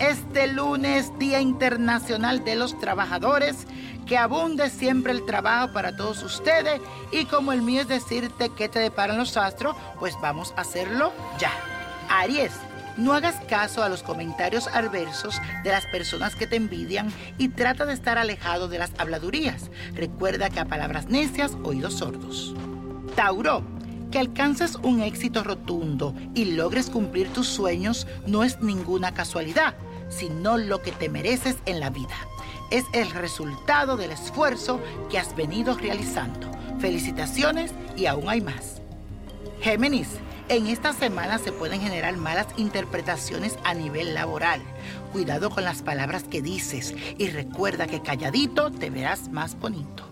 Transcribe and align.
Este 0.00 0.48
lunes, 0.48 1.16
Día 1.20 1.40
Internacional 1.40 2.44
de 2.44 2.56
los 2.56 2.76
Trabajadores. 2.80 3.68
Que 4.06 4.18
abunde 4.18 4.68
siempre 4.70 5.12
el 5.12 5.24
trabajo 5.24 5.72
para 5.72 5.94
todos 5.94 6.20
ustedes. 6.24 6.80
Y 7.12 7.26
como 7.26 7.52
el 7.52 7.62
mío 7.62 7.82
es 7.82 7.86
decirte 7.86 8.48
que 8.48 8.68
te 8.68 8.80
deparan 8.80 9.18
los 9.18 9.36
astros, 9.36 9.76
pues 10.00 10.16
vamos 10.20 10.52
a 10.56 10.62
hacerlo 10.62 11.12
ya. 11.38 11.52
Aries. 12.08 12.50
No 12.96 13.12
hagas 13.12 13.36
caso 13.48 13.84
a 13.84 13.88
los 13.88 14.02
comentarios 14.02 14.66
adversos 14.66 15.40
de 15.62 15.70
las 15.70 15.86
personas 15.86 16.34
que 16.34 16.48
te 16.48 16.56
envidian 16.56 17.12
y 17.38 17.48
trata 17.50 17.86
de 17.86 17.94
estar 17.94 18.18
alejado 18.18 18.66
de 18.66 18.80
las 18.80 18.90
habladurías. 18.98 19.70
Recuerda 19.94 20.50
que 20.50 20.58
a 20.58 20.64
palabras 20.64 21.06
necias, 21.06 21.56
oídos 21.62 21.98
sordos. 21.98 22.52
Tauro, 23.14 23.62
que 24.12 24.20
alcances 24.20 24.76
un 24.76 25.00
éxito 25.00 25.42
rotundo 25.42 26.14
y 26.34 26.44
logres 26.44 26.90
cumplir 26.90 27.32
tus 27.32 27.48
sueños 27.48 28.06
no 28.26 28.44
es 28.44 28.60
ninguna 28.60 29.14
casualidad, 29.14 29.74
sino 30.08 30.58
lo 30.58 30.82
que 30.82 30.92
te 30.92 31.08
mereces 31.08 31.56
en 31.66 31.80
la 31.80 31.90
vida. 31.90 32.14
Es 32.70 32.84
el 32.92 33.10
resultado 33.10 33.96
del 33.96 34.12
esfuerzo 34.12 34.80
que 35.10 35.18
has 35.18 35.34
venido 35.34 35.74
realizando. 35.76 36.48
Felicitaciones 36.78 37.72
y 37.96 38.06
aún 38.06 38.28
hay 38.28 38.42
más. 38.42 38.82
Géminis, 39.60 40.08
en 40.48 40.66
esta 40.66 40.92
semana 40.92 41.38
se 41.38 41.50
pueden 41.50 41.80
generar 41.80 42.16
malas 42.16 42.48
interpretaciones 42.56 43.56
a 43.64 43.72
nivel 43.72 44.12
laboral. 44.12 44.60
Cuidado 45.12 45.48
con 45.48 45.64
las 45.64 45.82
palabras 45.82 46.24
que 46.24 46.42
dices 46.42 46.94
y 47.16 47.28
recuerda 47.28 47.86
que 47.86 48.02
calladito 48.02 48.70
te 48.70 48.90
verás 48.90 49.30
más 49.30 49.58
bonito. 49.58 50.11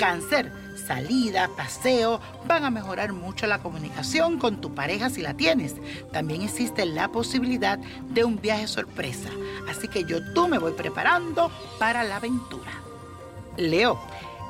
Cáncer, 0.00 0.50
salida, 0.86 1.50
paseo, 1.58 2.22
van 2.46 2.64
a 2.64 2.70
mejorar 2.70 3.12
mucho 3.12 3.46
la 3.46 3.58
comunicación 3.58 4.38
con 4.38 4.58
tu 4.58 4.74
pareja 4.74 5.10
si 5.10 5.20
la 5.20 5.34
tienes. 5.34 5.74
También 6.10 6.40
existe 6.40 6.86
la 6.86 7.08
posibilidad 7.08 7.78
de 8.08 8.24
un 8.24 8.40
viaje 8.40 8.66
sorpresa, 8.66 9.28
así 9.68 9.88
que 9.88 10.04
yo 10.04 10.32
tú 10.32 10.48
me 10.48 10.56
voy 10.56 10.72
preparando 10.72 11.52
para 11.78 12.02
la 12.02 12.16
aventura. 12.16 12.72
Leo, 13.58 14.00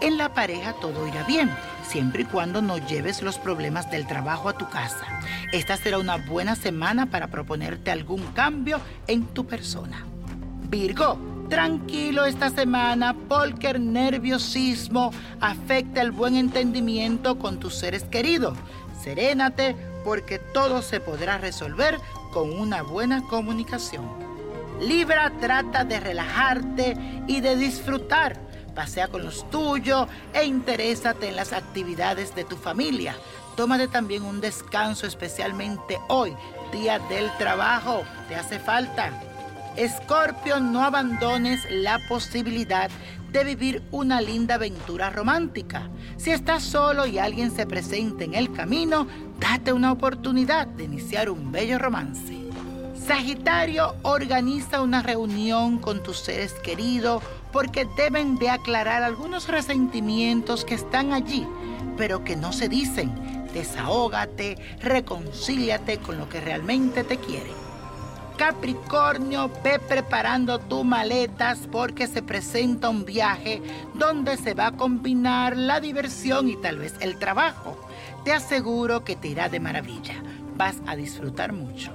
en 0.00 0.18
la 0.18 0.32
pareja 0.34 0.72
todo 0.74 1.04
irá 1.08 1.24
bien, 1.24 1.50
siempre 1.82 2.22
y 2.22 2.26
cuando 2.26 2.62
no 2.62 2.78
lleves 2.78 3.20
los 3.20 3.36
problemas 3.36 3.90
del 3.90 4.06
trabajo 4.06 4.50
a 4.50 4.56
tu 4.56 4.68
casa. 4.68 5.04
Esta 5.52 5.76
será 5.76 5.98
una 5.98 6.16
buena 6.16 6.54
semana 6.54 7.06
para 7.06 7.26
proponerte 7.26 7.90
algún 7.90 8.22
cambio 8.34 8.80
en 9.08 9.26
tu 9.26 9.48
persona. 9.48 10.06
Virgo, 10.68 11.18
tranquilo 11.50 12.24
esta 12.24 12.48
semana 12.48 13.14
porque 13.28 13.70
el 13.70 13.92
nerviosismo 13.92 15.10
afecta 15.40 16.00
el 16.00 16.12
buen 16.12 16.36
entendimiento 16.36 17.38
con 17.38 17.58
tus 17.58 17.74
seres 17.74 18.04
queridos. 18.04 18.56
Serénate 19.02 19.76
porque 20.04 20.38
todo 20.38 20.80
se 20.80 21.00
podrá 21.00 21.36
resolver 21.36 21.98
con 22.32 22.58
una 22.58 22.82
buena 22.82 23.22
comunicación. 23.28 24.04
Libra 24.80 25.30
trata 25.40 25.84
de 25.84 26.00
relajarte 26.00 26.96
y 27.26 27.40
de 27.40 27.56
disfrutar. 27.56 28.40
Pasea 28.74 29.08
con 29.08 29.24
los 29.24 29.50
tuyos 29.50 30.08
e 30.32 30.44
interésate 30.44 31.28
en 31.28 31.36
las 31.36 31.52
actividades 31.52 32.34
de 32.34 32.44
tu 32.44 32.56
familia. 32.56 33.14
Tómate 33.56 33.88
también 33.88 34.22
un 34.22 34.40
descanso, 34.40 35.06
especialmente 35.06 35.98
hoy, 36.08 36.34
día 36.72 36.98
del 37.10 37.30
trabajo. 37.36 38.04
Te 38.28 38.36
hace 38.36 38.58
falta. 38.58 39.10
Escorpio, 39.76 40.60
no 40.60 40.82
abandones 40.82 41.60
la 41.70 41.98
posibilidad 42.08 42.90
de 43.32 43.44
vivir 43.44 43.82
una 43.92 44.20
linda 44.20 44.56
aventura 44.56 45.10
romántica. 45.10 45.88
Si 46.16 46.30
estás 46.30 46.64
solo 46.64 47.06
y 47.06 47.18
alguien 47.18 47.50
se 47.50 47.66
presenta 47.66 48.24
en 48.24 48.34
el 48.34 48.52
camino, 48.52 49.06
date 49.38 49.72
una 49.72 49.92
oportunidad 49.92 50.66
de 50.66 50.84
iniciar 50.84 51.30
un 51.30 51.52
bello 51.52 51.78
romance. 51.78 52.36
Sagitario, 52.94 53.94
organiza 54.02 54.82
una 54.82 55.02
reunión 55.02 55.78
con 55.78 56.02
tus 56.02 56.18
seres 56.18 56.52
queridos 56.62 57.22
porque 57.52 57.86
deben 57.96 58.36
de 58.36 58.50
aclarar 58.50 59.02
algunos 59.02 59.48
resentimientos 59.48 60.64
que 60.64 60.74
están 60.74 61.12
allí, 61.12 61.46
pero 61.96 62.24
que 62.24 62.36
no 62.36 62.52
se 62.52 62.68
dicen. 62.68 63.46
Desahógate, 63.52 64.56
reconcíliate 64.80 65.98
con 65.98 66.18
lo 66.18 66.28
que 66.28 66.40
realmente 66.40 67.02
te 67.02 67.16
quieren. 67.16 67.69
Capricornio, 68.40 69.50
ve 69.62 69.78
preparando 69.78 70.58
tus 70.58 70.82
maletas 70.82 71.58
porque 71.70 72.06
se 72.06 72.22
presenta 72.22 72.88
un 72.88 73.04
viaje 73.04 73.60
donde 73.92 74.38
se 74.38 74.54
va 74.54 74.68
a 74.68 74.72
combinar 74.72 75.58
la 75.58 75.78
diversión 75.78 76.48
y 76.48 76.56
tal 76.56 76.78
vez 76.78 76.94
el 77.00 77.18
trabajo. 77.18 77.76
Te 78.24 78.32
aseguro 78.32 79.04
que 79.04 79.14
te 79.14 79.28
irá 79.28 79.50
de 79.50 79.60
maravilla. 79.60 80.14
Vas 80.56 80.76
a 80.86 80.96
disfrutar 80.96 81.52
mucho. 81.52 81.92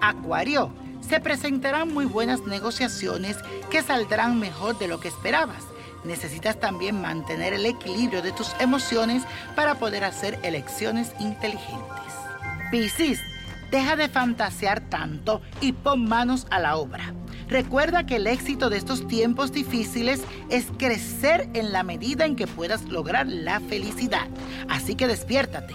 Acuario, 0.00 0.72
se 1.06 1.20
presentarán 1.20 1.92
muy 1.92 2.06
buenas 2.06 2.40
negociaciones 2.46 3.36
que 3.70 3.82
saldrán 3.82 4.40
mejor 4.40 4.78
de 4.78 4.88
lo 4.88 5.00
que 5.00 5.08
esperabas. 5.08 5.64
Necesitas 6.02 6.58
también 6.58 6.98
mantener 7.02 7.52
el 7.52 7.66
equilibrio 7.66 8.22
de 8.22 8.32
tus 8.32 8.56
emociones 8.58 9.22
para 9.54 9.74
poder 9.74 10.04
hacer 10.04 10.38
elecciones 10.42 11.12
inteligentes. 11.20 12.14
Piscis, 12.70 13.20
Deja 13.70 13.96
de 13.96 14.08
fantasear 14.08 14.80
tanto 14.80 15.42
y 15.60 15.72
pon 15.72 16.08
manos 16.08 16.46
a 16.50 16.58
la 16.58 16.76
obra. 16.76 17.12
Recuerda 17.48 18.04
que 18.04 18.16
el 18.16 18.26
éxito 18.26 18.70
de 18.70 18.76
estos 18.76 19.06
tiempos 19.08 19.52
difíciles 19.52 20.22
es 20.50 20.66
crecer 20.78 21.48
en 21.54 21.72
la 21.72 21.82
medida 21.82 22.26
en 22.26 22.36
que 22.36 22.46
puedas 22.46 22.84
lograr 22.84 23.26
la 23.26 23.60
felicidad. 23.60 24.28
Así 24.68 24.94
que 24.94 25.06
despiértate. 25.06 25.74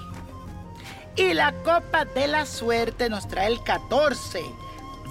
Y 1.15 1.33
la 1.33 1.51
copa 1.63 2.05
de 2.05 2.27
la 2.27 2.45
suerte 2.45 3.09
nos 3.09 3.27
trae 3.27 3.47
el 3.47 3.63
14, 3.63 4.41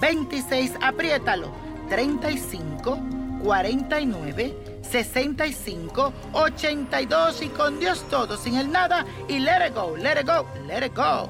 26, 0.01 0.73
apriétalo, 0.81 1.49
35, 1.89 2.99
49, 3.43 4.81
65, 4.81 6.13
82 6.33 7.41
y 7.41 7.47
con 7.49 7.79
Dios 7.79 8.05
todo, 8.09 8.37
sin 8.37 8.57
el 8.57 8.71
nada 8.71 9.05
y 9.27 9.39
let 9.39 9.67
it 9.67 9.73
go, 9.73 9.95
let 9.95 10.19
it 10.19 10.27
go, 10.27 10.45
let 10.67 10.85
it 10.85 10.93
go. 10.93 11.29